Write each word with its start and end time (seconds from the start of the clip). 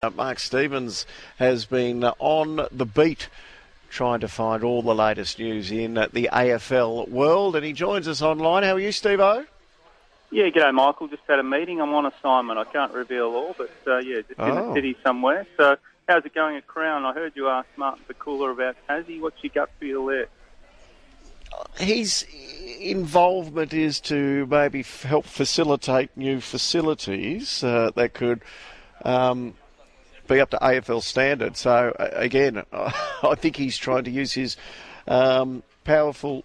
Uh, 0.00 0.10
Mark 0.10 0.38
Stevens 0.38 1.06
has 1.38 1.64
been 1.64 2.04
on 2.04 2.68
the 2.70 2.86
beat 2.86 3.28
trying 3.90 4.20
to 4.20 4.28
find 4.28 4.62
all 4.62 4.80
the 4.80 4.94
latest 4.94 5.40
news 5.40 5.72
in 5.72 5.94
the 5.94 6.28
AFL 6.32 7.08
world, 7.08 7.56
and 7.56 7.64
he 7.66 7.72
joins 7.72 8.06
us 8.06 8.22
online. 8.22 8.62
How 8.62 8.74
are 8.74 8.78
you, 8.78 8.92
Steve 8.92 9.18
O? 9.18 9.44
Yeah, 10.30 10.50
g'day, 10.50 10.72
Michael. 10.72 11.08
Just 11.08 11.24
had 11.26 11.40
a 11.40 11.42
meeting. 11.42 11.80
I'm 11.80 11.92
on 11.94 12.06
assignment. 12.06 12.60
I 12.60 12.64
can't 12.64 12.92
reveal 12.92 13.24
all, 13.34 13.56
but 13.58 13.72
uh, 13.88 13.98
yeah, 13.98 14.18
just 14.20 14.38
in 14.38 14.44
Oh. 14.44 14.68
the 14.68 14.74
city 14.74 14.96
somewhere. 15.02 15.48
So, 15.56 15.76
how's 16.08 16.24
it 16.24 16.32
going 16.32 16.54
at 16.54 16.68
Crown? 16.68 17.04
I 17.04 17.12
heard 17.12 17.32
you 17.34 17.48
ask 17.48 17.66
Martin 17.76 18.04
Pakula 18.08 18.52
about 18.52 18.76
Tassie. 18.88 19.20
What's 19.20 19.42
your 19.42 19.50
gut 19.52 19.70
feel 19.80 20.06
there? 20.06 20.28
His 21.76 22.24
involvement 22.78 23.74
is 23.74 23.98
to 24.02 24.46
maybe 24.46 24.84
help 24.84 25.24
facilitate 25.24 26.16
new 26.16 26.40
facilities 26.40 27.64
uh, 27.64 27.90
that 27.96 28.14
could 28.14 28.42
um, 29.04 29.54
be 30.28 30.40
up 30.40 30.50
to 30.50 30.58
AFL 30.58 31.02
standard. 31.02 31.56
So 31.56 31.94
again, 31.98 32.62
I 32.72 33.34
think 33.36 33.56
he's 33.56 33.76
trying 33.76 34.04
to 34.04 34.10
use 34.10 34.32
his 34.32 34.56
um, 35.06 35.62
powerful 35.84 36.44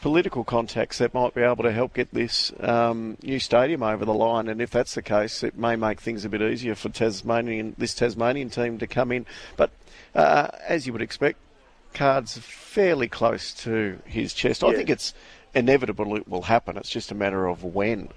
political 0.00 0.42
contacts 0.42 0.98
that 0.98 1.14
might 1.14 1.32
be 1.32 1.42
able 1.42 1.62
to 1.62 1.70
help 1.70 1.94
get 1.94 2.12
this 2.12 2.52
um, 2.60 3.16
new 3.22 3.38
stadium 3.38 3.82
over 3.82 4.04
the 4.04 4.14
line. 4.14 4.48
And 4.48 4.60
if 4.60 4.70
that's 4.70 4.94
the 4.94 5.02
case, 5.02 5.42
it 5.42 5.56
may 5.56 5.76
make 5.76 6.00
things 6.00 6.24
a 6.24 6.28
bit 6.28 6.42
easier 6.42 6.74
for 6.74 6.88
Tasmanian 6.88 7.74
this 7.78 7.94
Tasmanian 7.94 8.50
team 8.50 8.78
to 8.78 8.86
come 8.86 9.12
in. 9.12 9.26
But 9.56 9.70
uh, 10.14 10.48
as 10.66 10.86
you 10.86 10.92
would 10.92 11.02
expect, 11.02 11.38
cards 11.94 12.36
are 12.36 12.42
fairly 12.42 13.08
close 13.08 13.54
to 13.54 13.98
his 14.04 14.34
chest. 14.34 14.64
I 14.64 14.74
think 14.74 14.90
it's 14.90 15.14
inevitable 15.54 16.16
it 16.16 16.28
will 16.28 16.42
happen. 16.42 16.76
It's 16.76 16.90
just 16.90 17.12
a 17.12 17.14
matter 17.14 17.46
of 17.46 17.62
when. 17.62 18.08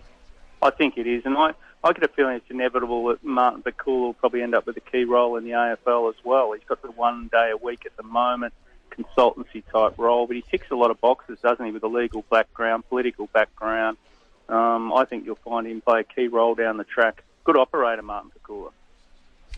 I 0.62 0.72
think 0.72 0.98
it 0.98 1.06
is, 1.06 1.24
and 1.26 1.38
I, 1.38 1.54
I 1.86 1.94
get 1.94 2.04
a 2.04 2.08
feeling 2.08 2.38
it's 2.38 2.50
inevitable 2.50 3.06
that 3.10 3.24
Martin 3.24 3.62
Pakula 3.62 4.02
will 4.02 4.14
probably 4.16 4.42
end 4.42 4.56
up 4.56 4.66
with 4.66 4.76
a 4.76 4.82
key 4.82 5.04
role 5.04 5.38
in 5.38 5.44
the 5.44 5.52
AFL 5.52 6.10
as 6.10 6.16
well. 6.24 6.54
He's 6.54 6.64
got 6.68 6.82
the 6.82 6.90
one 6.90 7.30
day 7.32 7.52
a 7.54 7.58
week 7.58 7.86
at 7.86 7.96
the 7.96 8.02
moment, 8.02 8.56
consultancy 8.90 9.64
type 9.72 9.94
role, 10.00 10.26
but 10.26 10.36
he 10.36 10.42
ticks 10.42 10.72
a 10.72 10.76
lot 10.76 10.90
of 10.90 11.00
boxes, 11.00 11.38
doesn't 11.44 11.64
he, 11.64 11.72
with 11.72 11.84
a 11.84 11.88
legal 11.88 12.26
background, 12.32 12.90
political 12.90 13.28
background. 13.28 13.98
Um, 14.50 14.94
I 14.94 15.06
think 15.06 15.28
you'll 15.28 15.36
find 15.36 15.68
him 15.68 15.80
play 15.82 16.00
a 16.00 16.04
key 16.04 16.28
role 16.28 16.56
down 16.56 16.78
the 16.78 16.86
track. 16.86 17.24
Good 17.44 17.56
operator, 17.56 18.02
Martin 18.02 18.32
Pakula. 18.32 18.72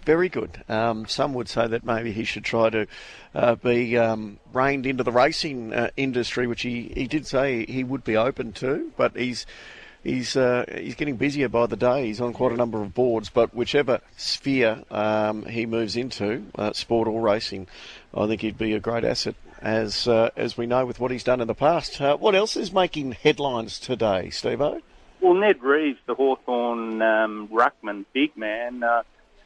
Very 0.04 0.28
good. 0.28 0.64
Um, 0.68 1.06
some 1.06 1.34
would 1.34 1.48
say 1.48 1.66
that 1.68 1.86
maybe 1.86 2.12
he 2.12 2.26
should 2.26 2.44
try 2.44 2.70
to 2.70 2.88
uh, 3.36 3.56
be 3.56 3.98
um, 3.98 4.38
reined 4.52 4.86
into 4.86 5.04
the 5.04 5.14
racing 5.14 5.74
uh, 5.74 5.92
industry, 5.96 6.46
which 6.46 6.64
he, 6.64 6.92
he 6.94 7.08
did 7.08 7.26
say 7.26 7.66
he 7.66 7.86
would 7.86 8.04
be 8.04 8.18
open 8.18 8.52
to, 8.54 8.92
but 8.98 9.16
he's 9.16 9.46
he's 10.08 10.36
uh, 10.36 10.66
he's 10.80 10.96
getting 10.96 11.18
busier 11.18 11.50
by 11.50 11.68
the 11.68 11.76
day. 11.76 12.08
He's 12.08 12.22
on 12.22 12.34
quite 12.34 12.52
a 12.52 12.56
number 12.56 12.82
of 12.82 12.94
boards, 12.94 13.30
but 13.30 13.54
whichever 13.54 14.02
sphere 14.16 14.84
um, 14.90 15.46
he 15.46 15.66
moves 15.66 15.96
into, 15.96 16.46
uh, 16.56 16.74
sport 16.74 17.08
or 17.08 17.22
racing, 17.22 17.68
I 18.14 18.28
think 18.28 18.42
he'd 18.42 18.58
be 18.58 18.74
a 18.74 18.80
great 18.80 19.04
asset. 19.04 19.36
As 19.62 20.08
uh, 20.08 20.30
as 20.36 20.58
we 20.58 20.66
know 20.66 20.86
with 20.86 21.00
what 21.00 21.12
he's 21.12 21.24
done 21.24 21.42
in 21.42 21.48
the 21.48 21.56
past, 21.56 22.00
uh, 22.00 22.16
what 22.18 22.36
else 22.36 22.56
is 22.56 22.72
making 22.72 23.14
headlines 23.14 23.80
today, 23.80 24.30
Steve-O? 24.30 24.82
Well, 25.20 25.34
Ned 25.34 25.64
Reeves, 25.64 26.00
the 26.06 26.14
Hawthorn 26.14 27.02
um, 27.02 27.48
ruckman, 27.48 28.06
big 28.14 28.38
man, 28.38 28.84
uh, 28.84 29.02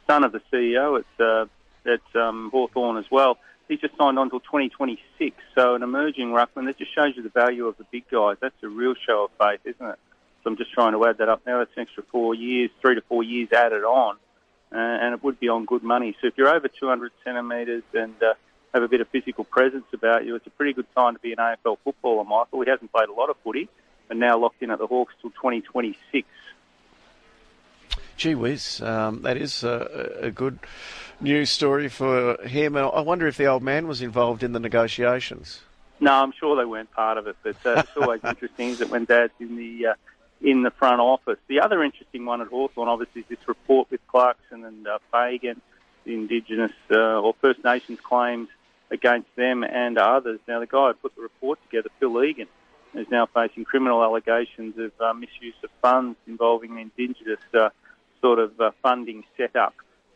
son 0.06 0.22
of 0.22 0.32
the 0.32 0.42
CEO 0.52 1.00
at 1.00 1.24
uh, 1.24 1.46
at 1.86 2.20
um, 2.20 2.50
Hawthorn 2.50 2.98
as 2.98 3.10
well. 3.10 3.38
He's 3.68 3.80
just 3.80 3.96
signed 3.96 4.18
on 4.18 4.26
until 4.26 4.40
2026. 4.40 5.34
So 5.54 5.74
an 5.74 5.82
emerging 5.82 6.28
ruckman 6.28 6.66
that 6.66 6.76
just 6.76 6.94
shows 6.94 7.16
you 7.16 7.22
the 7.22 7.30
value 7.30 7.66
of 7.66 7.78
the 7.78 7.84
big 7.90 8.04
guys. 8.10 8.36
That's 8.38 8.62
a 8.62 8.68
real 8.68 8.94
show 9.06 9.24
of 9.24 9.30
faith, 9.38 9.60
isn't 9.64 9.86
it? 9.86 9.98
So 10.42 10.50
I'm 10.50 10.56
just 10.56 10.72
trying 10.72 10.92
to 10.92 11.06
add 11.06 11.18
that 11.18 11.28
up 11.28 11.42
now. 11.46 11.58
That's 11.58 11.70
an 11.76 11.82
extra 11.82 12.02
four 12.04 12.34
years, 12.34 12.70
three 12.80 12.96
to 12.96 13.00
four 13.02 13.22
years 13.22 13.50
added 13.52 13.84
on, 13.84 14.16
uh, 14.72 14.76
and 14.76 15.14
it 15.14 15.22
would 15.22 15.38
be 15.38 15.48
on 15.48 15.64
good 15.64 15.82
money. 15.82 16.16
So 16.20 16.26
if 16.26 16.34
you're 16.36 16.48
over 16.48 16.68
200 16.68 17.12
centimetres 17.24 17.84
and 17.94 18.14
uh, 18.22 18.34
have 18.74 18.82
a 18.82 18.88
bit 18.88 19.00
of 19.00 19.08
physical 19.08 19.44
presence 19.44 19.84
about 19.92 20.24
you, 20.24 20.34
it's 20.34 20.46
a 20.46 20.50
pretty 20.50 20.72
good 20.72 20.86
time 20.96 21.14
to 21.14 21.20
be 21.20 21.32
an 21.32 21.38
AFL 21.38 21.78
footballer, 21.84 22.24
Michael. 22.24 22.62
He 22.62 22.70
hasn't 22.70 22.90
played 22.92 23.08
a 23.08 23.12
lot 23.12 23.30
of 23.30 23.36
footy, 23.44 23.68
and 24.10 24.18
now 24.18 24.36
locked 24.38 24.62
in 24.62 24.70
at 24.70 24.78
the 24.78 24.86
Hawks 24.86 25.14
till 25.20 25.30
2026. 25.30 26.26
Gee 28.16 28.34
whiz, 28.34 28.80
um, 28.82 29.22
that 29.22 29.36
is 29.36 29.64
a, 29.64 30.18
a 30.22 30.30
good 30.30 30.58
news 31.20 31.50
story 31.50 31.88
for 31.88 32.36
him. 32.42 32.76
And 32.76 32.86
I 32.86 33.00
wonder 33.00 33.26
if 33.26 33.36
the 33.36 33.46
old 33.46 33.62
man 33.62 33.86
was 33.86 34.02
involved 34.02 34.42
in 34.42 34.52
the 34.52 34.60
negotiations. 34.60 35.60
No, 36.00 36.12
I'm 36.12 36.32
sure 36.32 36.56
they 36.56 36.64
weren't 36.64 36.90
part 36.90 37.16
of 37.16 37.28
it, 37.28 37.36
but 37.44 37.56
uh, 37.64 37.80
it's 37.80 37.96
always 37.96 38.20
interesting 38.24 38.74
that 38.76 38.90
when 38.90 39.04
Dad's 39.04 39.32
in 39.38 39.56
the 39.56 39.86
uh, 39.86 39.94
in 40.42 40.62
the 40.62 40.70
front 40.70 41.00
office. 41.00 41.38
The 41.46 41.60
other 41.60 41.82
interesting 41.82 42.24
one 42.24 42.40
at 42.40 42.48
Hawthorn, 42.48 42.88
obviously, 42.88 43.22
is 43.22 43.28
this 43.28 43.48
report 43.48 43.90
with 43.90 44.00
Clarkson 44.08 44.64
and 44.64 44.86
uh, 44.86 44.98
Fagan, 45.12 45.60
the 46.04 46.14
Indigenous 46.14 46.72
uh, 46.90 47.20
or 47.20 47.34
First 47.40 47.62
Nations 47.64 48.00
claims 48.02 48.48
against 48.90 49.34
them 49.36 49.62
and 49.62 49.98
others. 49.98 50.40
Now, 50.48 50.60
the 50.60 50.66
guy 50.66 50.88
who 50.88 50.94
put 50.94 51.14
the 51.14 51.22
report 51.22 51.62
together, 51.62 51.90
Phil 52.00 52.22
Egan, 52.24 52.48
is 52.94 53.06
now 53.10 53.26
facing 53.26 53.64
criminal 53.64 54.02
allegations 54.02 54.76
of 54.78 54.92
uh, 55.00 55.14
misuse 55.14 55.54
of 55.62 55.70
funds 55.80 56.18
involving 56.26 56.78
Indigenous 56.78 57.40
uh, 57.54 57.70
sort 58.20 58.38
of 58.38 58.60
uh, 58.60 58.72
funding 58.82 59.24
setup. 59.36 59.74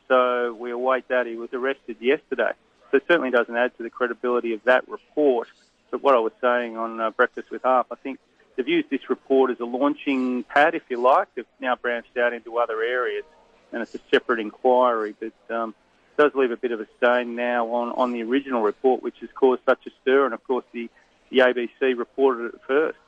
So 0.09 0.55
we 0.55 0.71
await 0.73 1.09
that. 1.09 1.27
He 1.27 1.37
was 1.37 1.51
arrested 1.53 1.97
yesterday. 2.01 2.53
So 2.91 2.99
it 2.99 3.05
certainly 3.09 3.31
doesn't 3.31 3.57
add 3.57 3.77
to 3.79 3.83
the 3.83 3.91
credibility 3.91 4.53
of 4.53 4.63
that 4.65 4.89
report. 4.89 5.49
But 5.91 6.03
what 6.03 6.15
I 6.15 6.19
was 6.19 6.33
saying 6.41 6.77
on 6.77 7.01
uh, 7.01 7.11
Breakfast 7.11 7.51
with 7.51 7.63
Harp, 7.63 7.89
I 7.91 7.97
think 7.97 8.19
they've 8.57 8.69
used 8.69 8.91
this 8.91 9.09
report 9.09 9.51
as 9.51 9.61
a 9.61 9.65
launching 9.65 10.43
pad, 10.45 10.75
if 10.75 10.83
you 10.89 11.01
like. 11.01 11.29
They've 11.35 11.47
now 11.61 11.77
branched 11.77 12.17
out 12.17 12.33
into 12.33 12.59
other 12.59 12.83
areas, 12.83 13.25
and 13.73 13.83
it's 13.83 13.95
a 13.95 14.01
separate 14.11 14.41
inquiry. 14.41 15.15
But 15.19 15.55
um, 15.55 15.75
it 16.17 16.23
does 16.23 16.35
leave 16.35 16.51
a 16.51 16.57
bit 16.57 16.73
of 16.73 16.81
a 16.81 16.87
stain 16.97 17.37
now 17.37 17.67
on, 17.69 17.93
on 17.93 18.13
the 18.13 18.23
original 18.23 18.63
report, 18.63 19.03
which 19.03 19.17
has 19.21 19.31
caused 19.35 19.63
such 19.65 19.87
a 19.87 19.91
stir. 20.03 20.25
And 20.25 20.35
of 20.35 20.43
course, 20.45 20.65
the, 20.73 20.89
the 21.31 21.39
ABC 21.39 21.97
reported 21.97 22.55
it 22.55 22.61
first. 22.67 22.99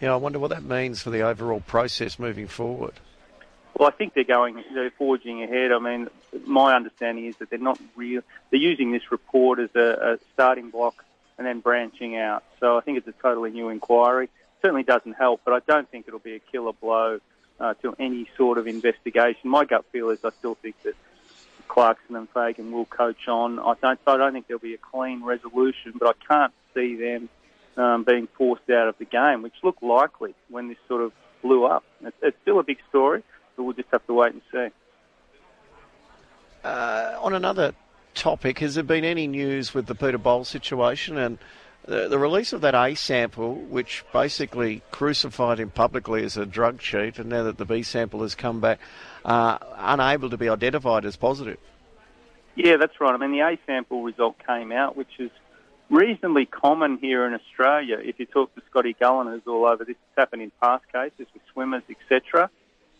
Yeah, 0.00 0.12
I 0.12 0.16
wonder 0.16 0.38
what 0.38 0.50
that 0.50 0.64
means 0.64 1.00
for 1.00 1.10
the 1.10 1.22
overall 1.22 1.60
process 1.60 2.18
moving 2.18 2.48
forward. 2.48 2.94
Well, 3.78 3.88
I 3.88 3.92
think 3.92 4.14
they're 4.14 4.24
going, 4.24 4.62
they're 4.74 4.90
forging 4.90 5.42
ahead. 5.42 5.72
I 5.72 5.78
mean, 5.78 6.08
my 6.44 6.74
understanding 6.74 7.26
is 7.26 7.36
that 7.36 7.50
they're 7.50 7.58
not 7.58 7.80
real. 7.96 8.22
They're 8.50 8.60
using 8.60 8.92
this 8.92 9.10
report 9.10 9.60
as 9.60 9.70
a, 9.74 10.14
a 10.14 10.18
starting 10.34 10.70
block 10.70 11.04
and 11.38 11.46
then 11.46 11.60
branching 11.60 12.16
out. 12.16 12.44
So 12.60 12.76
I 12.76 12.80
think 12.80 12.98
it's 12.98 13.08
a 13.08 13.14
totally 13.22 13.50
new 13.50 13.68
inquiry. 13.68 14.28
Certainly 14.60 14.84
doesn't 14.84 15.14
help, 15.14 15.40
but 15.44 15.54
I 15.54 15.60
don't 15.66 15.88
think 15.90 16.06
it'll 16.06 16.20
be 16.20 16.34
a 16.34 16.38
killer 16.38 16.72
blow 16.72 17.20
uh, 17.58 17.74
to 17.82 17.94
any 17.98 18.28
sort 18.36 18.58
of 18.58 18.66
investigation. 18.66 19.50
My 19.50 19.64
gut 19.64 19.84
feel 19.92 20.10
is 20.10 20.24
I 20.24 20.30
still 20.30 20.54
think 20.54 20.80
that 20.82 20.94
Clarkson 21.68 22.16
and 22.16 22.28
Fagan 22.30 22.70
will 22.70 22.84
coach 22.84 23.28
on. 23.28 23.58
I 23.58 23.74
don't, 23.80 23.98
I 24.06 24.16
don't 24.16 24.32
think 24.32 24.46
there'll 24.46 24.60
be 24.60 24.74
a 24.74 24.78
clean 24.78 25.24
resolution, 25.24 25.94
but 25.98 26.16
I 26.16 26.26
can't 26.26 26.52
see 26.74 26.96
them 26.96 27.28
um, 27.76 28.04
being 28.04 28.28
forced 28.36 28.68
out 28.70 28.88
of 28.88 28.98
the 28.98 29.04
game, 29.04 29.42
which 29.42 29.54
looked 29.62 29.82
likely 29.82 30.34
when 30.48 30.68
this 30.68 30.78
sort 30.88 31.02
of 31.02 31.12
blew 31.40 31.64
up. 31.64 31.84
It's, 32.02 32.16
it's 32.22 32.36
still 32.42 32.58
a 32.58 32.62
big 32.62 32.78
story, 32.88 33.22
but 33.56 33.62
we'll 33.62 33.72
just 33.72 33.88
have 33.90 34.06
to 34.06 34.14
wait 34.14 34.32
and 34.32 34.42
see. 34.52 34.68
Uh, 36.64 37.16
on 37.20 37.34
another 37.34 37.74
topic, 38.14 38.58
has 38.60 38.74
there 38.74 38.84
been 38.84 39.04
any 39.04 39.26
news 39.26 39.74
with 39.74 39.86
the 39.86 39.94
Peter 39.94 40.18
Bol 40.18 40.44
situation 40.44 41.16
and 41.18 41.38
the, 41.84 42.08
the 42.08 42.18
release 42.18 42.52
of 42.52 42.60
that 42.60 42.74
A 42.74 42.94
sample, 42.94 43.54
which 43.54 44.04
basically 44.12 44.82
crucified 44.90 45.58
him 45.58 45.70
publicly 45.70 46.24
as 46.24 46.36
a 46.36 46.46
drug 46.46 46.78
cheat, 46.78 47.18
and 47.18 47.28
now 47.28 47.42
that 47.44 47.58
the 47.58 47.64
B 47.64 47.82
sample 47.82 48.22
has 48.22 48.34
come 48.34 48.60
back, 48.60 48.78
uh, 49.24 49.58
unable 49.76 50.30
to 50.30 50.36
be 50.36 50.48
identified 50.48 51.04
as 51.04 51.16
positive? 51.16 51.58
Yeah, 52.54 52.76
that's 52.76 53.00
right. 53.00 53.14
I 53.14 53.16
mean, 53.16 53.32
the 53.32 53.40
A 53.40 53.58
sample 53.66 54.02
result 54.02 54.36
came 54.46 54.70
out, 54.72 54.96
which 54.96 55.18
is 55.18 55.30
reasonably 55.90 56.46
common 56.46 56.98
here 56.98 57.26
in 57.26 57.34
Australia. 57.34 57.98
If 57.98 58.20
you 58.20 58.26
talk 58.26 58.54
to 58.54 58.62
Scotty 58.70 58.94
Gullan, 59.00 59.30
who's 59.30 59.42
all 59.46 59.66
over 59.66 59.84
this, 59.84 59.96
it's 59.96 60.18
happened 60.18 60.42
in 60.42 60.52
past 60.62 60.84
cases 60.92 61.26
with 61.32 61.42
swimmers, 61.52 61.82
etc. 61.90 62.50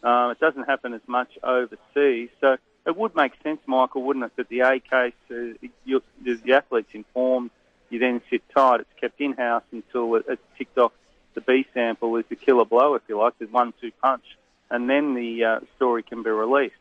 Uh, 0.02 0.30
it 0.32 0.40
doesn't 0.40 0.64
happen 0.64 0.92
as 0.92 1.00
much 1.06 1.38
overseas. 1.44 2.30
So 2.40 2.56
it 2.86 2.96
would 2.96 3.14
make 3.14 3.32
sense, 3.42 3.60
Michael, 3.66 4.02
wouldn't 4.02 4.24
it, 4.24 4.36
that 4.36 4.48
the 4.48 4.60
A 4.60 4.80
case, 4.80 5.12
uh, 5.30 5.66
you, 5.84 6.02
the 6.22 6.52
athlete's 6.52 6.94
informed, 6.94 7.50
you 7.90 7.98
then 7.98 8.20
sit 8.30 8.42
tight. 8.54 8.80
It's 8.80 9.00
kept 9.00 9.20
in-house 9.20 9.64
until 9.70 10.16
it, 10.16 10.24
it's 10.28 10.42
ticked 10.58 10.78
off 10.78 10.92
the 11.34 11.40
B 11.40 11.66
sample 11.72 12.16
as 12.16 12.24
the 12.28 12.36
killer 12.36 12.64
blow, 12.64 12.94
if 12.94 13.02
you 13.08 13.18
like, 13.18 13.38
the 13.38 13.46
one-two 13.46 13.92
punch, 14.02 14.24
and 14.70 14.88
then 14.88 15.14
the 15.14 15.44
uh, 15.44 15.60
story 15.76 16.02
can 16.02 16.22
be 16.22 16.30
released. 16.30 16.74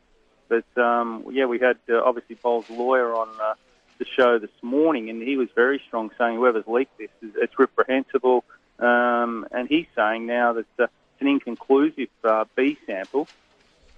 But 0.49 0.65
um, 0.81 1.25
yeah, 1.31 1.45
we 1.45 1.59
had 1.59 1.77
uh, 1.89 2.01
obviously 2.03 2.35
Bol's 2.35 2.69
lawyer 2.69 3.15
on 3.15 3.29
uh, 3.41 3.53
the 3.99 4.05
show 4.05 4.39
this 4.39 4.49
morning, 4.61 5.09
and 5.09 5.21
he 5.21 5.37
was 5.37 5.47
very 5.55 5.81
strong, 5.87 6.11
saying 6.17 6.35
whoever's 6.35 6.67
leaked 6.67 6.97
this, 6.97 7.09
is, 7.21 7.31
it's 7.35 7.57
reprehensible. 7.57 8.43
Um, 8.79 9.45
and 9.51 9.69
he's 9.69 9.85
saying 9.95 10.25
now 10.25 10.53
that 10.53 10.65
uh, 10.79 10.83
it's 10.83 11.21
an 11.21 11.27
inconclusive 11.27 12.09
uh, 12.23 12.45
B 12.55 12.77
sample, 12.85 13.27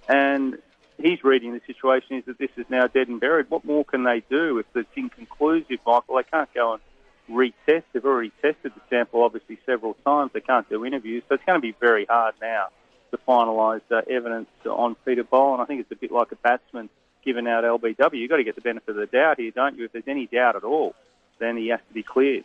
and 0.08 0.58
he's 0.98 1.22
reading 1.24 1.52
the 1.52 1.60
situation 1.66 2.16
is 2.16 2.24
that 2.26 2.38
this 2.38 2.50
is 2.56 2.66
now 2.68 2.86
dead 2.86 3.08
and 3.08 3.20
buried. 3.20 3.50
What 3.50 3.64
more 3.64 3.84
can 3.84 4.04
they 4.04 4.22
do 4.30 4.58
if 4.58 4.66
it's 4.74 4.88
inconclusive, 4.96 5.78
Michael? 5.86 6.16
They 6.16 6.22
can't 6.24 6.52
go 6.54 6.74
and 6.74 6.82
retest. 7.30 7.84
They've 7.92 8.04
already 8.04 8.32
tested 8.42 8.72
the 8.74 8.80
sample, 8.90 9.22
obviously, 9.22 9.58
several 9.66 9.94
times. 10.04 10.32
They 10.32 10.40
can't 10.40 10.68
do 10.68 10.84
interviews, 10.84 11.22
so 11.28 11.34
it's 11.34 11.44
going 11.44 11.58
to 11.58 11.62
be 11.62 11.74
very 11.80 12.06
hard 12.06 12.34
now 12.40 12.68
to 13.10 13.18
finalise 13.28 13.82
uh, 13.90 14.02
evidence 14.10 14.48
on 14.66 14.96
Peter 15.04 15.24
Bol. 15.24 15.54
And 15.54 15.62
I 15.62 15.66
think 15.66 15.80
it's 15.80 15.92
a 15.92 15.96
bit 15.96 16.12
like 16.12 16.32
a 16.32 16.36
batsman 16.36 16.88
given 17.24 17.46
out 17.46 17.64
LBW. 17.64 18.14
You've 18.14 18.30
got 18.30 18.36
to 18.36 18.44
get 18.44 18.54
the 18.54 18.60
benefit 18.60 18.90
of 18.90 18.96
the 18.96 19.06
doubt 19.06 19.38
here, 19.38 19.50
don't 19.50 19.78
you? 19.78 19.84
If 19.86 19.92
there's 19.92 20.08
any 20.08 20.26
doubt 20.26 20.56
at 20.56 20.64
all, 20.64 20.94
then 21.38 21.56
he 21.56 21.68
has 21.68 21.80
to 21.88 21.94
be 21.94 22.02
cleared. 22.02 22.44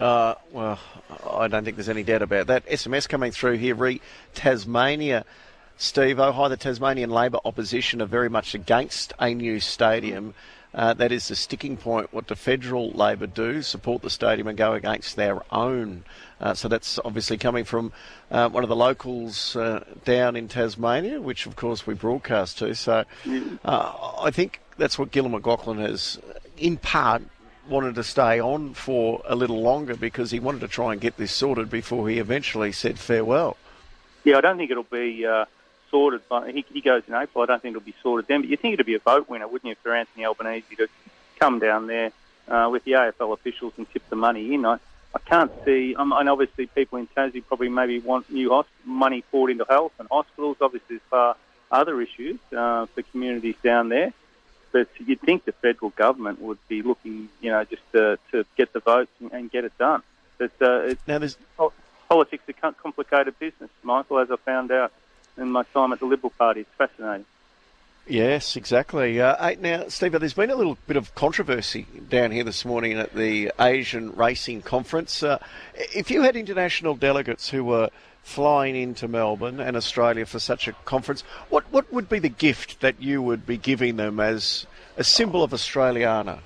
Uh, 0.00 0.34
well, 0.50 0.78
I 1.30 1.48
don't 1.48 1.64
think 1.64 1.76
there's 1.76 1.88
any 1.88 2.02
doubt 2.02 2.22
about 2.22 2.48
that. 2.48 2.66
SMS 2.66 3.08
coming 3.08 3.30
through 3.30 3.58
here, 3.58 3.74
re 3.74 4.00
Tasmania. 4.34 5.24
Steve, 5.76 6.20
oh, 6.20 6.32
hi, 6.32 6.48
the 6.48 6.56
Tasmanian 6.56 7.10
Labor 7.10 7.38
opposition 7.44 8.00
are 8.00 8.06
very 8.06 8.28
much 8.28 8.54
against 8.54 9.12
a 9.18 9.34
new 9.34 9.58
stadium. 9.60 10.34
Uh, 10.74 10.94
that 10.94 11.12
is 11.12 11.28
the 11.28 11.36
sticking 11.36 11.76
point. 11.76 12.12
What 12.12 12.28
the 12.28 12.36
federal 12.36 12.90
Labor 12.92 13.26
do, 13.26 13.62
support 13.62 14.02
the 14.02 14.08
stadium 14.08 14.46
and 14.48 14.56
go 14.56 14.72
against 14.72 15.16
their 15.16 15.42
own. 15.52 16.04
Uh, 16.40 16.54
so 16.54 16.68
that's 16.68 16.98
obviously 17.04 17.36
coming 17.36 17.64
from 17.64 17.92
uh, 18.30 18.48
one 18.48 18.62
of 18.62 18.68
the 18.68 18.76
locals 18.76 19.54
uh, 19.54 19.84
down 20.04 20.34
in 20.34 20.48
Tasmania, 20.48 21.20
which 21.20 21.46
of 21.46 21.56
course 21.56 21.86
we 21.86 21.94
broadcast 21.94 22.58
to. 22.58 22.74
So 22.74 23.04
uh, 23.64 23.92
I 24.20 24.30
think 24.30 24.60
that's 24.78 24.98
what 24.98 25.10
Gillon 25.10 25.32
McLachlan 25.32 25.78
has, 25.78 26.18
in 26.56 26.78
part, 26.78 27.22
wanted 27.68 27.94
to 27.96 28.04
stay 28.04 28.40
on 28.40 28.74
for 28.74 29.22
a 29.26 29.36
little 29.36 29.60
longer 29.60 29.94
because 29.94 30.30
he 30.30 30.40
wanted 30.40 30.60
to 30.60 30.68
try 30.68 30.92
and 30.92 31.00
get 31.00 31.16
this 31.16 31.32
sorted 31.32 31.70
before 31.70 32.08
he 32.08 32.18
eventually 32.18 32.72
said 32.72 32.98
farewell. 32.98 33.56
Yeah, 34.24 34.38
I 34.38 34.40
don't 34.40 34.56
think 34.56 34.70
it'll 34.70 34.84
be 34.84 35.26
uh, 35.26 35.44
sorted. 35.92 36.22
But 36.28 36.50
he, 36.50 36.64
he 36.72 36.80
goes 36.80 37.04
in 37.06 37.14
April. 37.14 37.44
I 37.44 37.46
don't 37.46 37.62
think 37.62 37.76
it'll 37.76 37.86
be 37.86 37.94
sorted 38.02 38.26
then. 38.26 38.40
But 38.40 38.50
you 38.50 38.56
think 38.56 38.74
it'd 38.74 38.86
be 38.86 38.96
a 38.96 38.98
vote 38.98 39.28
winner, 39.28 39.46
wouldn't 39.46 39.68
you, 39.68 39.76
for 39.80 39.94
Anthony 39.94 40.24
Albanese 40.24 40.74
to 40.76 40.88
come 41.38 41.60
down 41.60 41.86
there 41.86 42.10
uh, 42.48 42.68
with 42.72 42.82
the 42.82 42.92
AFL 42.92 43.32
officials 43.32 43.74
and 43.76 43.88
tip 43.92 44.02
the 44.08 44.16
money 44.16 44.54
in? 44.54 44.66
I, 44.66 44.78
I 45.14 45.18
can't 45.24 45.52
see. 45.64 45.94
Um, 45.94 46.12
and 46.12 46.28
obviously, 46.28 46.66
people 46.66 46.98
in 46.98 47.06
Tassie 47.06 47.44
probably 47.46 47.68
maybe 47.68 48.00
want 48.00 48.28
new 48.30 48.50
hosp- 48.50 48.66
money 48.84 49.22
poured 49.30 49.50
into 49.50 49.66
health 49.68 49.92
and 50.00 50.08
hospitals. 50.10 50.56
Obviously, 50.60 50.96
there's 50.96 51.08
far 51.08 51.36
other 51.70 52.00
issues 52.00 52.38
uh, 52.56 52.86
for 52.86 53.02
communities 53.02 53.56
down 53.62 53.88
there. 53.88 54.12
But 54.72 54.88
you'd 54.98 55.20
think 55.20 55.44
the 55.44 55.52
federal 55.52 55.90
government 55.90 56.40
would 56.40 56.58
be 56.66 56.80
looking, 56.80 57.28
you 57.42 57.50
know, 57.50 57.62
just 57.64 57.82
to, 57.92 58.18
to 58.30 58.46
get 58.56 58.72
the 58.72 58.80
votes 58.80 59.10
and, 59.20 59.30
and 59.32 59.50
get 59.50 59.64
it 59.64 59.76
done. 59.76 60.02
But 60.38 60.52
uh, 60.62 60.80
it's, 60.80 61.06
Now, 61.06 61.18
there's 61.18 61.36
politics 62.08 62.44
a 62.48 62.52
complicated 62.52 63.38
business, 63.38 63.70
Michael, 63.82 64.18
as 64.18 64.30
I 64.30 64.36
found 64.36 64.70
out 64.70 64.92
in 65.36 65.50
my 65.50 65.62
time 65.74 65.92
at 65.92 66.00
the 66.00 66.06
Liberal 66.06 66.32
Party. 66.38 66.60
It's 66.60 66.70
fascinating. 66.76 67.26
Yes, 68.06 68.56
exactly. 68.56 69.20
Uh, 69.20 69.54
now, 69.60 69.86
Steve, 69.88 70.12
there's 70.12 70.34
been 70.34 70.50
a 70.50 70.56
little 70.56 70.76
bit 70.88 70.96
of 70.96 71.14
controversy 71.14 71.86
down 72.08 72.32
here 72.32 72.42
this 72.42 72.64
morning 72.64 72.94
at 72.94 73.14
the 73.14 73.52
Asian 73.60 74.12
Racing 74.16 74.62
Conference. 74.62 75.22
Uh, 75.22 75.38
if 75.74 76.10
you 76.10 76.22
had 76.22 76.34
international 76.34 76.96
delegates 76.96 77.48
who 77.48 77.62
were 77.62 77.90
flying 78.24 78.74
into 78.74 79.06
Melbourne 79.06 79.60
and 79.60 79.76
Australia 79.76 80.26
for 80.26 80.40
such 80.40 80.66
a 80.66 80.72
conference, 80.84 81.22
what, 81.48 81.64
what 81.70 81.92
would 81.92 82.08
be 82.08 82.18
the 82.18 82.28
gift 82.28 82.80
that 82.80 83.00
you 83.00 83.22
would 83.22 83.46
be 83.46 83.56
giving 83.56 83.96
them 83.96 84.18
as 84.18 84.66
a 84.96 85.04
symbol 85.04 85.44
of 85.44 85.52
Australiana? 85.52 86.40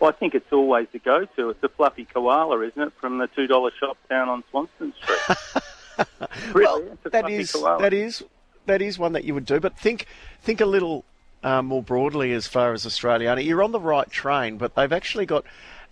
Well, 0.00 0.10
I 0.10 0.12
think 0.12 0.34
it's 0.34 0.52
always 0.52 0.86
the 0.92 0.98
go-to. 0.98 1.50
It's 1.50 1.60
the 1.60 1.68
fluffy 1.68 2.06
koala, 2.06 2.60
isn't 2.60 2.80
it, 2.80 2.92
from 3.00 3.18
the 3.18 3.28
two 3.28 3.46
dollar 3.46 3.70
shop 3.78 3.98
down 4.08 4.28
on 4.28 4.44
Swanston 4.50 4.94
Street? 5.02 5.62
well, 6.08 6.08
Really? 6.54 6.82
It's 6.92 7.06
a 7.06 7.10
that 7.10 7.30
is 7.30 7.52
koala. 7.52 7.82
that 7.82 7.92
is 7.92 8.24
that 8.66 8.82
is 8.82 8.98
one 8.98 9.12
that 9.12 9.24
you 9.24 9.34
would 9.34 9.46
do. 9.46 9.60
But 9.60 9.78
think 9.78 10.06
think 10.42 10.60
a 10.60 10.66
little 10.66 11.04
uh, 11.42 11.62
more 11.62 11.82
broadly 11.82 12.32
as 12.32 12.46
far 12.46 12.72
as 12.72 12.84
Australiana. 12.86 13.44
You're 13.44 13.62
on 13.62 13.72
the 13.72 13.80
right 13.80 14.10
train, 14.10 14.56
but 14.58 14.74
they've 14.74 14.92
actually 14.92 15.26
got 15.26 15.44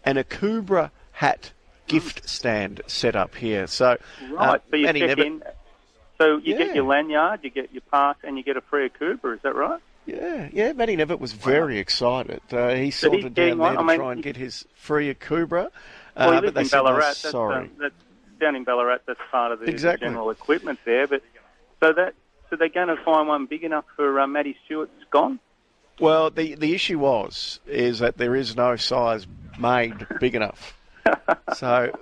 an 0.04 0.16
Akubra 0.16 0.90
hat 1.12 1.52
gift 1.86 2.28
stand 2.28 2.80
set 2.86 3.14
up 3.14 3.34
here. 3.36 3.66
So 3.66 3.96
Right, 4.32 4.48
uh, 4.56 4.58
so 4.70 4.76
you 4.76 4.86
check 4.86 4.96
Nevitt- 4.96 5.26
in. 5.26 5.42
So 6.18 6.36
you 6.38 6.52
Yeah. 6.54 6.58
get 6.58 6.74
your 6.76 6.84
lanyard, 6.84 7.40
you 7.42 7.50
get 7.50 7.72
your 7.72 7.82
pass, 7.90 8.16
and 8.22 8.36
you 8.38 8.44
get 8.44 8.56
a 8.56 8.60
free 8.60 8.88
Cooper. 8.88 9.34
Is 9.34 9.40
that 9.42 9.54
right? 9.54 9.80
Yeah, 10.06 10.48
yeah. 10.52 10.72
Matty 10.72 10.96
Nevitt 10.96 11.18
was 11.18 11.32
very 11.32 11.78
excited. 11.78 12.40
Uh, 12.52 12.68
he 12.74 12.90
sorted 12.90 13.34
down 13.34 13.58
there 13.58 13.72
to 13.72 13.78
I 13.78 13.82
mean, 13.82 13.96
try 13.98 14.12
and 14.12 14.22
get 14.22 14.36
his 14.36 14.64
free 14.74 15.12
Akubra. 15.12 15.66
Uh, 15.66 15.70
Well, 16.16 16.32
he 16.32 16.40
but 16.40 16.54
lives 16.54 16.56
in 16.58 16.64
said, 16.66 16.76
no, 16.78 16.84
Ballarat. 16.84 17.00
That's, 17.00 17.18
sorry. 17.30 17.56
um, 17.64 17.70
that's 17.78 17.94
down 18.38 18.56
in 18.56 18.64
Ballarat. 18.64 18.98
That's 19.06 19.20
part 19.30 19.52
of 19.52 19.60
the, 19.60 19.66
Exactly. 19.66 20.06
general 20.06 20.30
equipment 20.30 20.78
there. 20.84 21.06
But 21.06 21.22
so 21.80 21.92
that 21.92 22.14
so 22.50 22.56
they're 22.56 22.68
going 22.68 22.88
to 22.88 22.96
find 23.04 23.28
one 23.28 23.46
big 23.46 23.64
enough 23.64 23.84
for 23.96 24.20
uh, 24.20 24.26
Matty 24.26 24.56
Stewart's 24.64 24.92
gone. 25.10 25.40
Well, 26.00 26.30
the 26.30 26.54
the 26.54 26.74
issue 26.74 26.98
was 26.98 27.60
is 27.66 28.00
that 28.00 28.16
there 28.18 28.34
is 28.34 28.56
no 28.56 28.76
size 28.76 29.26
made 29.58 30.06
big 30.20 30.34
enough, 30.34 30.76
so 31.54 31.92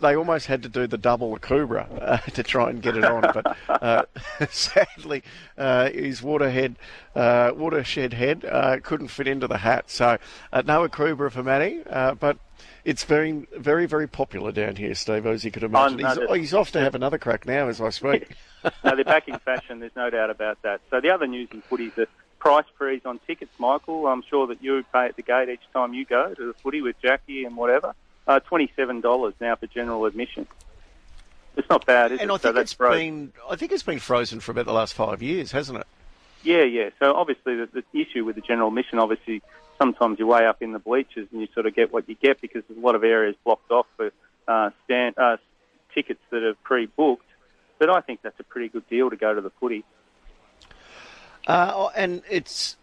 they 0.00 0.16
almost 0.16 0.46
had 0.46 0.62
to 0.62 0.68
do 0.68 0.86
the 0.86 0.96
double 0.96 1.36
Akubra 1.36 1.86
uh, 2.00 2.16
to 2.30 2.42
try 2.42 2.70
and 2.70 2.80
get 2.80 2.96
it 2.96 3.04
on. 3.04 3.22
But 3.22 3.56
uh, 3.68 4.02
sadly, 4.50 5.22
uh, 5.58 5.90
his 5.90 6.22
waterhead, 6.22 6.76
uh, 7.16 7.50
watershed 7.54 8.12
head 8.14 8.44
uh, 8.44 8.78
couldn't 8.82 9.08
fit 9.08 9.26
into 9.28 9.46
the 9.48 9.58
hat, 9.58 9.90
so 9.90 10.16
uh, 10.52 10.62
no 10.64 10.88
Akubra 10.88 11.30
for 11.30 11.42
Matty. 11.42 11.80
Uh, 11.90 12.14
but 12.14 12.38
it's 12.84 13.04
very, 13.04 13.46
very, 13.56 13.86
very 13.86 14.06
popular 14.06 14.52
down 14.52 14.76
here, 14.76 14.94
Steve, 14.94 15.26
as 15.26 15.44
you 15.44 15.50
could 15.50 15.62
imagine. 15.62 15.98
no, 15.98 16.08
he's, 16.08 16.18
oh, 16.18 16.32
he's 16.34 16.54
off 16.54 16.72
to 16.72 16.80
have 16.80 16.94
another 16.94 17.18
crack 17.18 17.46
now 17.46 17.68
as 17.68 17.80
I 17.80 17.90
speak. 17.90 18.30
no, 18.84 18.96
they're 18.96 19.04
back 19.04 19.28
in 19.28 19.38
fashion. 19.38 19.80
There's 19.80 19.96
no 19.96 20.10
doubt 20.10 20.30
about 20.30 20.62
that. 20.62 20.80
So 20.90 21.00
the 21.00 21.10
other 21.10 21.26
news 21.26 21.48
in 21.52 21.62
footy 21.62 21.86
is 21.86 21.94
the 21.94 22.08
price 22.38 22.64
freeze 22.76 23.02
on 23.04 23.18
tickets, 23.26 23.52
Michael. 23.58 24.06
I'm 24.06 24.22
sure 24.28 24.46
that 24.48 24.62
you 24.62 24.84
pay 24.92 25.06
at 25.06 25.16
the 25.16 25.22
gate 25.22 25.48
each 25.48 25.60
time 25.72 25.94
you 25.94 26.04
go 26.04 26.34
to 26.34 26.46
the 26.46 26.54
footy 26.54 26.80
with 26.80 27.00
Jackie 27.00 27.44
and 27.44 27.56
whatever. 27.56 27.94
Uh, 28.26 28.40
Twenty-seven 28.40 29.00
dollars 29.00 29.34
now 29.40 29.56
for 29.56 29.66
general 29.66 30.04
admission. 30.04 30.46
It's 31.56 31.68
not 31.68 31.84
bad, 31.84 32.12
is 32.12 32.20
and 32.20 32.30
it? 32.30 32.34
I 32.34 32.36
think 32.38 32.54
that's 32.54 32.72
it's 32.72 32.78
been, 32.78 33.32
I 33.50 33.56
think 33.56 33.72
it's 33.72 33.82
been 33.82 33.98
frozen 33.98 34.40
for 34.40 34.52
about 34.52 34.66
the 34.66 34.72
last 34.72 34.94
five 34.94 35.20
years, 35.20 35.52
hasn't 35.52 35.78
it? 35.78 35.86
Yeah, 36.42 36.62
yeah. 36.62 36.90
So 36.98 37.14
obviously 37.14 37.56
the, 37.56 37.68
the 37.72 38.00
issue 38.00 38.24
with 38.24 38.36
the 38.36 38.42
general 38.42 38.68
admission, 38.68 38.98
obviously, 38.98 39.42
sometimes 39.78 40.18
you're 40.18 40.28
way 40.28 40.46
up 40.46 40.62
in 40.62 40.72
the 40.72 40.78
bleachers 40.78 41.28
and 41.32 41.40
you 41.40 41.48
sort 41.54 41.66
of 41.66 41.74
get 41.74 41.92
what 41.92 42.08
you 42.08 42.14
get 42.14 42.40
because 42.40 42.62
there's 42.68 42.78
a 42.78 42.82
lot 42.82 42.94
of 42.94 43.04
areas 43.04 43.36
blocked 43.44 43.70
off 43.70 43.86
for 43.96 44.10
uh, 44.48 44.70
stand 44.84 45.16
uh, 45.18 45.36
tickets 45.94 46.20
that 46.30 46.42
are 46.42 46.54
pre-booked. 46.62 47.26
But 47.78 47.90
I 47.90 48.00
think 48.00 48.20
that's 48.22 48.38
a 48.38 48.44
pretty 48.44 48.68
good 48.68 48.88
deal 48.88 49.10
to 49.10 49.16
go 49.16 49.34
to 49.34 49.40
the 49.40 49.50
footy. 49.50 49.84
Uh, 51.46 51.88
and 51.96 52.22
it's 52.28 52.76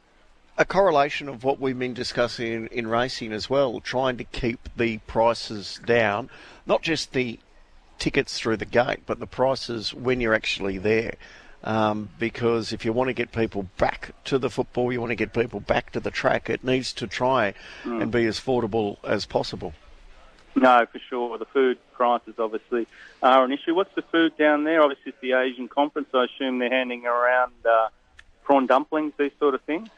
a 0.58 0.66
correlation 0.66 1.30
of 1.30 1.44
what 1.44 1.60
we've 1.60 1.78
been 1.78 1.94
discussing 1.94 2.52
in, 2.52 2.68
in 2.68 2.88
racing 2.88 3.32
as 3.32 3.50
well, 3.50 3.80
trying 3.80 4.18
to 4.18 4.24
keep 4.24 4.70
the 4.76 4.98
prices 5.00 5.80
down, 5.86 6.30
not 6.66 6.82
just 6.82 7.14
the 7.14 7.40
tickets 8.00 8.40
through 8.40 8.58
the 8.58 8.66
gate, 8.66 9.02
but 9.06 9.20
the 9.20 9.28
prices 9.28 9.94
when 9.94 10.20
you're 10.20 10.34
actually 10.34 10.78
there. 10.80 11.16
Um, 11.64 12.10
because 12.20 12.72
if 12.72 12.86
you 12.86 12.94
want 12.94 13.08
to 13.10 13.14
get 13.14 13.32
people 13.32 13.68
back 13.78 14.12
to 14.26 14.38
the 14.38 14.50
football, 14.50 14.94
you 14.94 15.00
want 15.02 15.10
to 15.12 15.16
get 15.16 15.34
people 15.34 15.60
back 15.60 15.92
to 15.94 16.00
the 16.00 16.12
track, 16.12 16.50
it 16.50 16.64
needs 16.64 16.94
to 16.94 17.08
try 17.08 17.54
and 17.84 18.12
be 18.12 18.26
as 18.26 18.40
affordable 18.40 18.98
as 19.04 19.26
possible. 19.26 19.74
No, 20.56 20.86
for 20.92 21.00
sure. 21.10 21.38
The 21.38 21.46
food 21.46 21.78
prices 21.94 22.36
obviously 22.40 22.88
are 23.22 23.44
an 23.44 23.52
issue. 23.52 23.76
What's 23.76 23.94
the 23.96 24.02
food 24.04 24.38
down 24.38 24.64
there? 24.64 24.82
Obviously, 24.82 25.10
it's 25.12 25.22
the 25.22 25.34
Asian 25.34 25.68
conference. 25.68 26.10
I 26.14 26.26
assume 26.26 26.60
they're 26.60 26.70
handing 26.70 27.06
around 27.06 27.54
uh, 27.70 27.90
prawn 28.44 28.66
dumplings, 28.68 29.14
these 29.18 29.32
sort 29.40 29.54
of 29.56 29.62
things. 29.64 29.90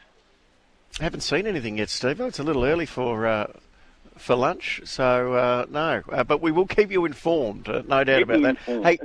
I 0.98 1.04
haven't 1.04 1.20
seen 1.20 1.46
anything 1.46 1.78
yet, 1.78 1.88
Steve. 1.88 2.20
It's 2.20 2.38
a 2.40 2.42
little 2.42 2.64
early 2.64 2.84
for 2.86 3.26
uh, 3.26 3.52
for 4.16 4.34
lunch, 4.34 4.80
so 4.84 5.34
uh, 5.34 5.66
no. 5.70 6.02
Uh, 6.10 6.24
but 6.24 6.42
we 6.42 6.50
will 6.52 6.66
keep 6.66 6.90
you 6.90 7.04
informed, 7.06 7.68
uh, 7.68 7.82
no 7.86 8.02
doubt 8.04 8.22
about 8.22 8.42
that. 8.42 8.58
Hey, 8.58 8.98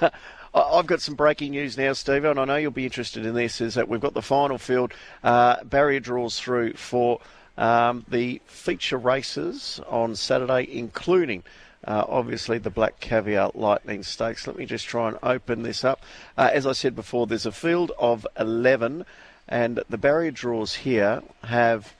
I- 0.00 0.10
I've 0.54 0.86
got 0.86 1.00
some 1.00 1.14
breaking 1.14 1.52
news 1.52 1.76
now, 1.76 1.92
Steve, 1.92 2.24
and 2.24 2.38
I 2.38 2.44
know 2.44 2.56
you'll 2.56 2.70
be 2.70 2.84
interested 2.84 3.26
in 3.26 3.34
this. 3.34 3.60
Is 3.60 3.74
that 3.74 3.88
we've 3.88 4.00
got 4.00 4.14
the 4.14 4.22
final 4.22 4.58
field 4.58 4.92
uh, 5.22 5.62
barrier 5.64 6.00
draws 6.00 6.38
through 6.38 6.74
for 6.74 7.20
um, 7.56 8.04
the 8.08 8.40
feature 8.46 8.98
races 8.98 9.80
on 9.88 10.16
Saturday, 10.16 10.68
including. 10.70 11.42
Uh, 11.84 12.04
obviously, 12.08 12.58
the 12.58 12.70
Black 12.70 12.98
Caviar 12.98 13.52
Lightning 13.54 14.02
Stakes. 14.02 14.46
Let 14.46 14.58
me 14.58 14.66
just 14.66 14.86
try 14.86 15.08
and 15.08 15.18
open 15.22 15.62
this 15.62 15.84
up. 15.84 16.02
Uh, 16.36 16.50
as 16.52 16.66
I 16.66 16.72
said 16.72 16.96
before, 16.96 17.26
there's 17.26 17.46
a 17.46 17.52
field 17.52 17.92
of 17.98 18.26
11, 18.38 19.04
and 19.48 19.80
the 19.88 19.98
barrier 19.98 20.32
draws 20.32 20.74
here 20.74 21.22
have 21.44 21.94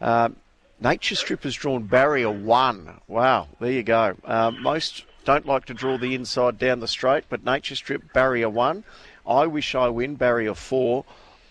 um, 0.00 0.36
Nature 0.80 1.14
Strip 1.14 1.44
has 1.44 1.54
drawn 1.54 1.84
barrier 1.84 2.30
one. 2.30 3.00
Wow, 3.06 3.48
there 3.60 3.70
you 3.70 3.84
go. 3.84 4.16
Um, 4.24 4.62
most 4.62 5.04
don't 5.24 5.46
like 5.46 5.64
to 5.66 5.74
draw 5.74 5.98
the 5.98 6.14
inside 6.14 6.58
down 6.58 6.80
the 6.80 6.88
straight, 6.88 7.24
but 7.28 7.44
Nature 7.44 7.74
Strip 7.74 8.12
barrier 8.12 8.48
one. 8.48 8.84
I 9.26 9.46
wish 9.46 9.74
I 9.74 9.88
win 9.88 10.16
barrier 10.16 10.54
four. 10.54 11.04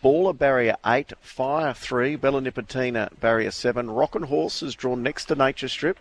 Baller 0.03 0.37
barrier 0.37 0.75
eight, 0.85 1.13
Fire 1.21 1.73
three, 1.73 2.15
Bella 2.15 2.41
Nipotina 2.41 3.09
barrier 3.19 3.51
seven. 3.51 3.89
Rockin' 3.89 4.23
Horse 4.23 4.63
is 4.63 4.75
drawn 4.75 5.03
next 5.03 5.25
to 5.25 5.35
Nature 5.35 5.67
Strip 5.67 5.99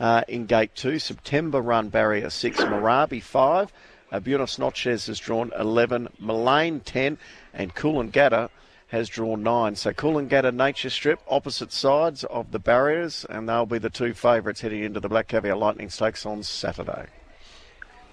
uh, 0.00 0.22
in 0.28 0.46
gate 0.46 0.74
two. 0.74 0.98
September 0.98 1.60
run 1.60 1.88
barrier 1.88 2.30
six, 2.30 2.58
Marabi 2.60 3.22
five. 3.22 3.72
Uh, 4.12 4.20
Buenos 4.20 4.58
Noches 4.58 5.06
has 5.06 5.18
drawn 5.18 5.52
11, 5.58 6.08
Mullane 6.18 6.80
10, 6.80 7.16
and 7.54 7.74
Coolangatta 7.74 8.50
has 8.92 9.08
drawn 9.08 9.42
nine. 9.42 9.74
So 9.74 9.92
Coolangatta 9.92 10.54
Nature 10.54 10.90
Strip, 10.90 11.18
opposite 11.26 11.72
sides 11.72 12.24
of 12.24 12.52
the 12.52 12.58
barriers, 12.58 13.24
and 13.28 13.48
they'll 13.48 13.66
be 13.66 13.78
the 13.78 13.90
two 13.90 14.12
favourites 14.12 14.60
heading 14.60 14.84
into 14.84 15.00
the 15.00 15.08
Black 15.08 15.28
Caviar 15.28 15.56
Lightning 15.56 15.88
Stakes 15.88 16.26
on 16.26 16.42
Saturday. 16.42 17.06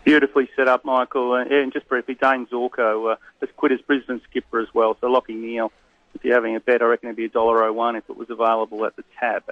Beautifully 0.05 0.50
set 0.55 0.69
up, 0.69 0.86
Michael. 0.86 1.33
Uh, 1.33 1.43
and 1.43 1.74
just 1.74 1.88
briefly, 1.89 2.15
Dayne 2.15 2.48
Zorko 2.48 3.12
uh, 3.12 3.15
has 3.41 3.50
quit 3.57 3.74
as 3.74 3.81
Brisbane 3.81 4.21
skipper 4.29 4.62
as 4.62 4.67
well. 4.74 4.98
So 5.01 5.07
Lachie 5.07 5.36
Neale, 5.36 5.71
if 6.15 6.24
you're 6.24 6.33
having 6.33 6.55
a 6.55 6.62
bet, 6.62 6.81
I 6.81 6.86
reckon 6.86 7.09
it'd 7.09 7.17
be 7.17 7.25
a 7.25 7.29
dollar 7.29 7.62
oh 7.65 7.74
one 7.74 7.98
if 7.98 8.09
it 8.09 8.15
was 8.15 8.29
available 8.29 8.86
at 8.86 8.95
the 8.95 9.03
tab. 9.19 9.43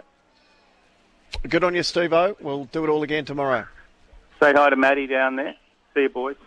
Good 1.48 1.66
on 1.66 1.76
you, 1.76 1.84
Steve 1.84 2.14
O. 2.14 2.38
We'll 2.40 2.66
do 2.66 2.86
it 2.86 2.90
all 2.90 3.04
again 3.04 3.26
tomorrow. 3.26 3.68
Say 4.42 4.54
hi 4.54 4.70
to 4.70 4.78
Maddie 4.78 5.08
down 5.08 5.36
there. 5.36 5.56
See 5.94 6.04
you, 6.04 6.10
boys. 6.10 6.38